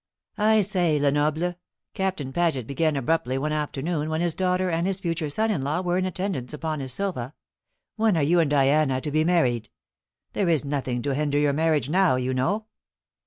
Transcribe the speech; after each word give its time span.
"I 0.39 0.63
say, 0.63 0.97
Lenoble," 0.97 1.53
Captain 1.93 2.33
Paget 2.33 2.65
began 2.65 2.95
abruptly 2.95 3.37
one 3.37 3.51
afternoon 3.51 4.09
when 4.09 4.19
his 4.19 4.33
daughter 4.33 4.67
and 4.71 4.87
his 4.87 4.99
future 4.99 5.29
son 5.29 5.51
in 5.51 5.61
law 5.61 5.81
were 5.81 5.99
in 5.99 6.05
attendance 6.05 6.55
upon 6.55 6.79
his 6.79 6.91
sofa, 6.91 7.35
"when 7.97 8.17
are 8.17 8.23
you 8.23 8.39
and 8.39 8.49
Diana 8.49 8.99
to 8.99 9.11
be 9.11 9.23
married? 9.23 9.69
There 10.33 10.49
is 10.49 10.65
nothing 10.65 11.03
to 11.03 11.13
hinder 11.13 11.37
your 11.37 11.53
marriage 11.53 11.87
now, 11.87 12.15
you 12.15 12.33
know." 12.33 12.65